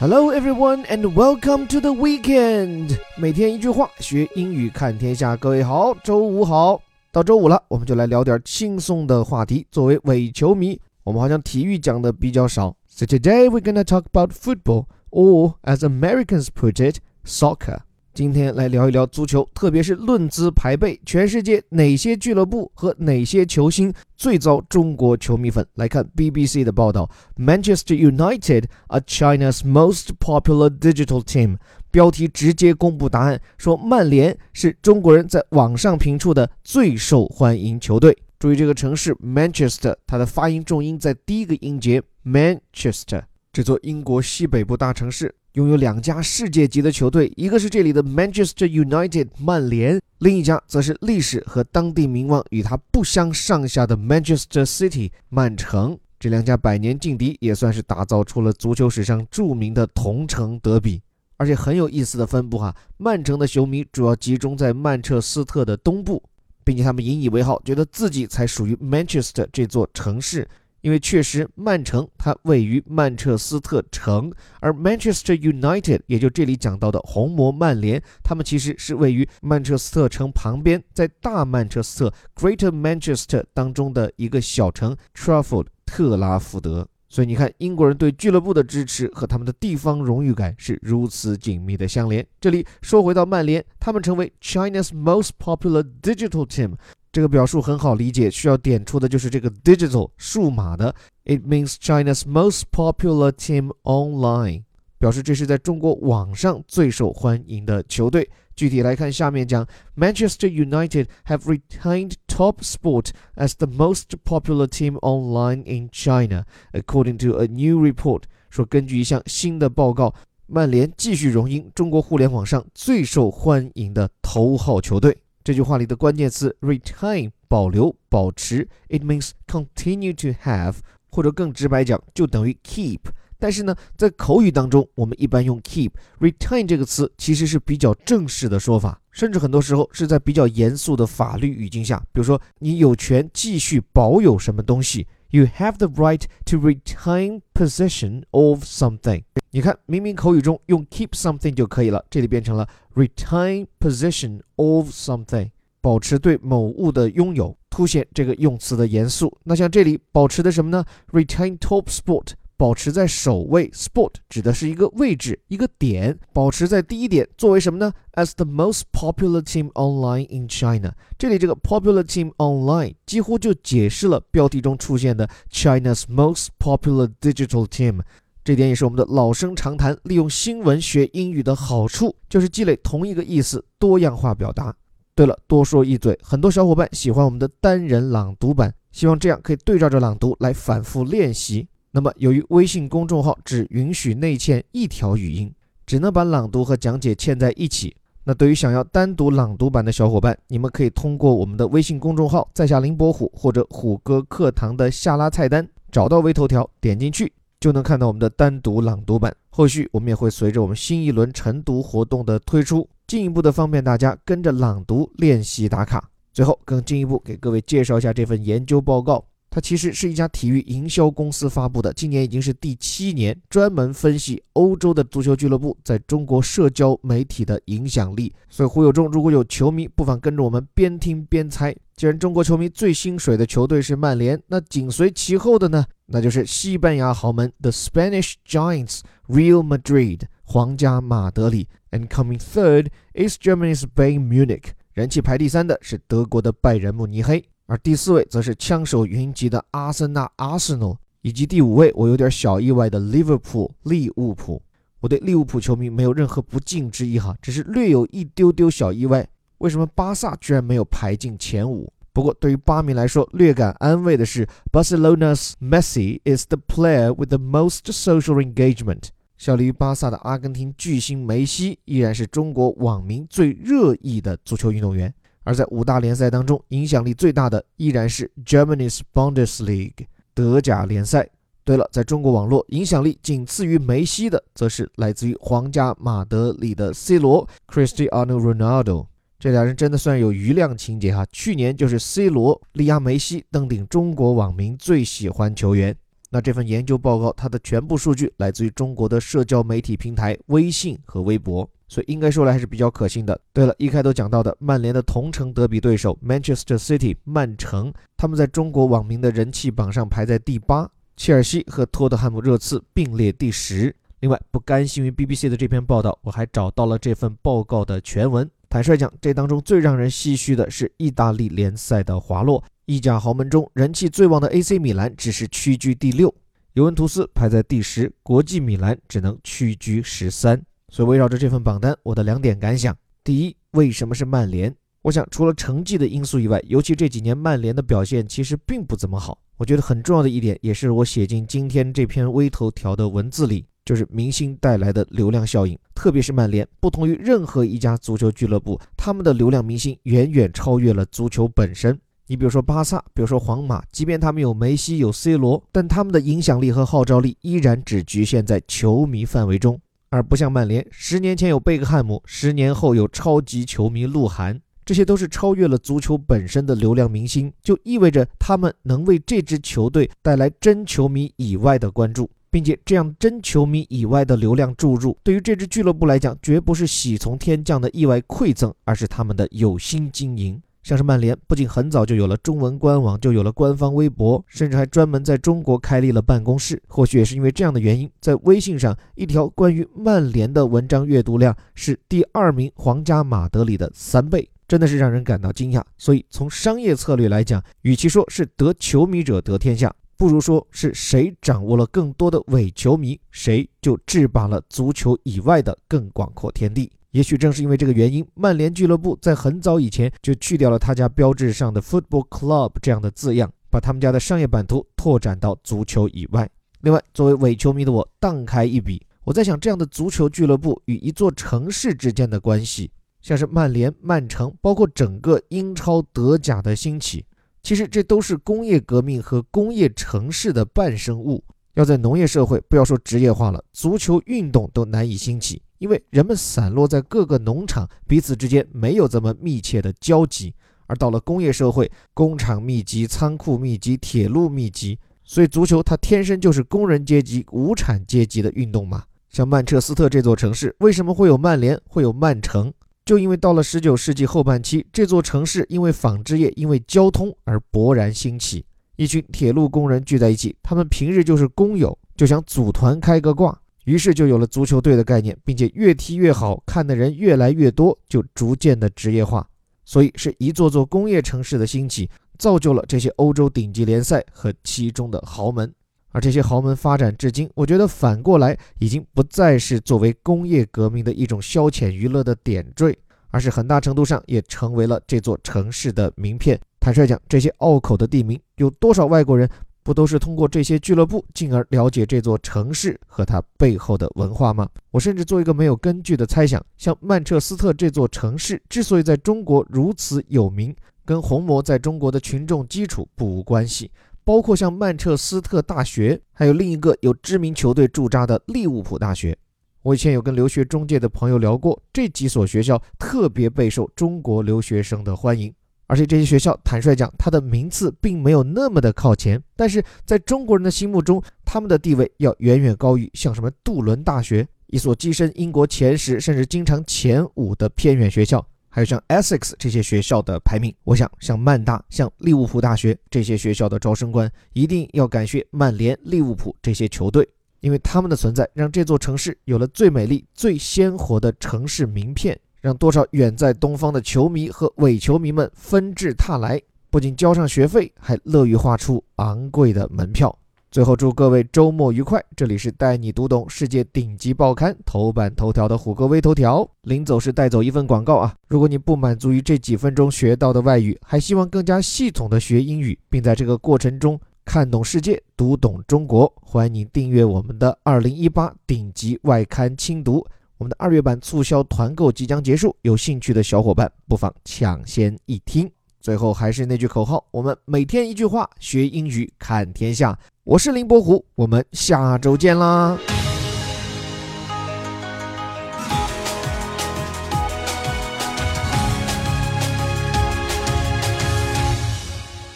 [0.00, 2.98] Hello everyone and welcome to the weekend。
[3.18, 5.36] 每天一句话，学英语看天下。
[5.36, 6.80] 各位好，周五好。
[7.12, 9.66] 到周五了，我们就来聊点轻松的话题。
[9.70, 12.74] 作为伪球迷，我们好像体育讲的比较少。
[12.88, 17.80] So today we're gonna talk about football, or as Americans put it, soccer.
[18.20, 25.66] 今天来聊一聊足球，特别是论资排辈，全世界哪些俱乐部和哪些球星最遭中国球迷粉？
[25.76, 31.56] 来看 BBC 的报道：Manchester United are China's most popular digital team。
[31.90, 38.14] 标题直接公布答案，说曼联是中国人在网上评出的最受欢迎球队。
[38.38, 43.22] 注意这个城市 Manchester，它的发音重音在第一个音节 Manchester。
[43.52, 45.34] 这座英国西北部大城市。
[45.54, 55.98] 拥有两家世界级的球队，一个是这里的 Manchester United 曼联，另一家则是历史和当地名望与它不相上下的 Manchester City 曼城。
[56.20, 61.02] 这两家百年劲敌也算是打造出了足球史上著名的同城德比。
[61.36, 66.22] 而且很有意思的分布哈，曼城的球迷主要集中在曼彻斯特的东部，
[66.62, 70.46] 并且他们引以为豪，觉得自己才属于 Manchester 这座城市。
[70.80, 86.86] 因为确实，曼城它位于曼彻斯特城，而 Manchester United，也就这里讲到的红魔曼联，他们其实是位于曼彻斯特城旁边，在大曼彻斯特 （Greater Manchester） 当中的一个小城 Trafford 特拉福德。
[87.12, 92.24] 所以你看，英国人对俱乐部的支持和他们的地方荣誉感是如此紧密的相连。
[92.40, 96.74] 这里说回到曼联，他们成为 China's most popular digital team。
[97.12, 100.94] 这个表述很好理解，需要点出的就是这个 digital 数码的
[101.24, 104.62] ，it means China's most popular team online，
[104.96, 108.30] 表示这是在中国网上最受欢迎的球队。
[108.54, 117.16] 具体来看，下面讲 Manchester United have retained top sport as the most popular team online in China, according
[117.18, 118.22] to a new report。
[118.50, 120.14] 说根据一项新的报告，
[120.46, 125.16] 曼联继续荣膺中国互联网上最受欢迎的头号球队。
[125.50, 130.76] 这句话里的关键词 retain 保留、保持，it means continue to have，
[131.10, 133.00] 或者更直白讲，就等于 keep。
[133.36, 135.90] 但是呢，在口语当中，我们一般用 keep。
[136.20, 149.24] retain 这个词其实是比较正式的说法，甚至很多时候是在比较严肃的法律语境下，比如说你有权继续保有什么东西，you have the right to retain possession of something。
[149.50, 159.36] 你看，明明口语中用 keep something 就可以了，这里变成了 retain possession of something，保持对某物的拥有，凸显这个用词的严肃。
[159.42, 176.02] 那像这里保持的什么呢？retain top spot，保持在首位，Sport 指的是一个位置、一个点，保持在第一点，作为什么呢？As the most popular team online in China，这里这个 popular team online 几乎就解释了标题中出现的 China's
[176.02, 178.02] most popular digital team。
[178.44, 179.96] 这点也是我们的老生常谈。
[180.02, 184.76] 利用新闻学英语的好处，就是积累同一个意思，多样化表达。
[185.14, 191.66] 对了，多说一嘴，很多小伙伴喜欢我们的单人朗读版，希望这样可以对照着朗读来反复练习。
[191.92, 195.52] 那么，由于微信公众号只允许内嵌一条语音，
[195.84, 197.96] 只能把朗读和讲解嵌在一起。
[198.22, 207.32] 那对于想要单独朗读版的小伙伴，你们可以通过我们的微信公众号“在下林伯虎”或者“虎哥课堂”的下拉菜单，找到微头条，点进去。
[207.58, 209.34] 就能看到我们的单独朗读版。
[209.50, 216.08] 后续我们也会随着我们新一轮晨读活动的推出，进一步的方便大家跟着朗读练习打卡。
[216.32, 219.22] 最后，更进一步给各位介绍一下这份研究报告。
[219.50, 228.32] 它其实是一家体育营销公司发布的，今年已经是第七年，专门分析欧洲的足球俱乐部在中国社交媒体的影响力。
[228.48, 231.74] 所以，忽悠中如果有球迷，不妨跟着我们边听边猜。
[231.96, 241.66] 既然中国球迷最心水的球队是曼联，那紧随其后的呢，那就是西班牙豪门 The Spanish Giants Real Madrid 皇家马德里。
[241.90, 247.44] And coming third is Germany's Bayern Munich，人气排第三的是德国的拜仁慕尼黑。
[247.70, 254.60] 而第四位则是枪手云集的阿森纳 （Arsenal），以及第五位我有点小意外的 Liverpool（ 利物浦）。
[254.98, 259.24] 我对利物浦球迷没有任何不敬之意哈，只是略有一丢丢小意外。
[259.58, 261.92] 为什么巴萨居然没有排进前五？
[262.12, 269.10] 不过对于巴迷来说，略感安慰的是，Barcelona's Messi is the player with the most social engagement。
[269.38, 275.14] 效力于巴萨的阿根廷巨星梅西依然是中国网民最热议的足球运动员。
[275.44, 281.28] 而在五大联赛当中，影响力最大的依然是 Germany's Bundesliga 德甲联赛。
[281.62, 289.06] 对了，在中国网络，影响力仅次于梅西的，则是来自于皇家马德里的 C 罗 Cristiano Ronaldo。
[289.38, 291.24] 这俩人真的算有余量情节哈。
[291.30, 295.96] 去年就是 C 罗力压梅西登顶中国网民最喜欢球员。
[296.30, 303.38] 那这份研究报告，它的全部数据来自于中国的社交媒体平台微信和微博，所以应该说来还是比较可信的。
[303.52, 313.94] 对了，一开头讲到的曼联的同城德比对手 Manchester City 曼城，他们在中国网民的人气榜上排在第八，切尔西和托特汉姆热刺并列第十。
[314.20, 318.48] 另外，不甘心于 BBC 的这篇报道，我还找到了这份报告的全文。
[318.68, 322.62] 坦率讲，这当中最让人唏嘘的是意大利联赛的滑落。
[322.86, 326.32] 意甲豪门中人气最旺的 AC 米兰只是屈居第六，
[326.74, 330.60] 尤文图斯排在第十，国际米兰只能屈居十三。
[330.90, 332.94] 所以围绕着这份榜单，我的两点感想：
[333.24, 334.74] 第一，为什么是曼联？
[335.02, 339.38] 我想除了成绩的因素以外，尤其这几年曼联的表现其实并不怎么好。
[339.56, 343.64] 我觉得很重要的一点，也是我写进今天这篇微头条的文字里。
[343.82, 351.98] 就是明星带来的流量效应，特别是曼联，不同于任何一家足球俱乐部，他们的流量明星远远超越了足球本身。
[352.28, 372.28] 你比如说巴萨，比如说皇马，即便他们有梅西、有 C 罗，但他们的影响力和号召力依然只局限在球迷范围中，而不像曼联，十年前有贝克汉姆，十年后有超级球迷鹿晗，这些都是超越了足球本身的流量明星，就意味着他们能为这支球队带来真球迷以外的关注。
[372.52, 380.60] 并且这样真球迷以外的流量注入，对于这支俱乐部来讲，绝不是喜从天降的意外馈赠，而是他们的有心经营。
[380.82, 386.82] 像是曼联，不仅很早就有了中文官网，就有了官方微博，甚至还专门在中国开立了办公室。
[386.88, 395.82] 或许也是因为这样的原因，在微信上，一条关于曼联的文章阅读量是第二名皇家马德里的三倍，真的是让人感到惊讶。
[395.98, 399.94] 所以从商业策略来讲，与其说是得球迷者得天下。
[400.16, 406.92] 不如说是谁掌握了更多的伪球迷，谁就制霸了足球以外的更广阔天地。
[407.12, 416.48] 也许正是因为这个原因，曼联俱乐部在很早以前就去掉了他家标志上的 “Football Club” 这样的字样，把他们家的商业版图拓展到足球以外。
[416.82, 422.90] 另外，作为伪球迷的我，荡开一笔，我在想，这样的足球俱乐部与一座城市之间的关系，
[423.20, 427.24] 像是曼联、曼城，包括整个英超、德甲的兴起。
[427.62, 431.44] 其实这都是工业革命和工业城市的伴生物。
[431.74, 440.54] 要在农业社会，不要说职业化了，足球运动都难以兴起，因为人们散落在各个农场，彼此之间没有这么密切的交集。
[440.86, 449.04] 而到了工业社会，工厂密集、仓库密集、铁路密集，所以足球它天生就是工人阶级、无产阶级的运动嘛。
[449.30, 452.70] 像曼彻斯特这座城市，为什么会有曼联，会有曼城？
[453.06, 458.66] 就因为到了十九世纪后半期，这座城市因为纺织业、因为交通而勃然兴起。
[458.96, 463.58] 一群铁路工人聚在一起，他们平日就是工友，就想组团开个挂，
[463.90, 469.44] 于是就有了足球队的概念，并且越踢越好，看的人越来越多，就逐渐的职业化。
[469.84, 472.08] 所以是一座座工业城市的兴起，
[472.38, 475.68] 造就了这些欧洲顶级联赛和其中的豪门。
[476.12, 482.96] 而这些豪门发展至今，我觉得反过来已经不再是作为工业革命的一种消遣娱乐的点缀，
[483.32, 486.56] 而是很大程度上也成为了这座城市的名片。
[486.78, 489.50] 坦率讲，这些拗口的地名，有多少外国人
[489.82, 494.68] 不都是通过这些俱乐部，进而了解这座城市和它背后的文化吗？
[494.90, 500.74] 我甚至做一个没有根据的猜想，像曼彻斯特这座城市之所以在中国如此有名，
[501.04, 503.90] 跟红魔在中国的群众基础不无关系。
[504.22, 509.36] 包括像曼彻斯特大学，还有另一个有知名球队驻扎的利物浦大学。
[509.82, 515.52] 我以前有跟留学中介的朋友聊过，这几所学校特别备受中国留学生的欢迎。
[515.90, 528.46] 而且这些学校，坦率讲，它的名次并没有那么的靠前，但是在中国人的心目中，他们的地位要远远高于像什么杜伦大学，一所跻身英国前十甚至经常前五的偏远学校。
[528.68, 537.28] 还有像 Essex 这些学校的排名，我想像曼大、像利物浦大学这些学校的招生官一定要感谢曼联、利物浦这些球队，
[537.58, 550.36] 因为他们的存在让这座城市有了最美丽、最鲜活的城市名片，让多少远在东方的球迷和伪球迷们纷至沓来，不仅交上学费，还乐于花出昂贵的门票。
[550.70, 552.22] 最后祝各位周末愉快！
[552.36, 556.68] 这里是带你读懂世界顶级报刊头版头条的虎哥微头条。
[556.82, 558.32] 临走时带走一份广告啊！
[558.46, 570.24] 如果你不满足于这几分钟学到的外语，还希望更加系统的学英语，并在这个过程中看懂世界、读懂中国，欢迎您订阅我们的二零一八顶级外刊精读。
[570.60, 575.66] 我们的二月版促销团购即将结束，有兴趣的小伙伴不妨抢先一听。
[576.02, 580.18] 最后还是那句口号：我们每天一句话，学英语看天下。
[580.44, 582.98] 我是林伯虎，我们下周见啦。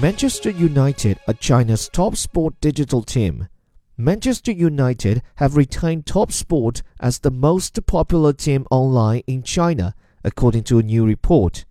[0.00, 3.48] Manchester United, a China's top sport digital team,
[4.00, 10.62] Manchester United have retained top sport as the most popular team online in China, according
[10.62, 11.64] to a new report.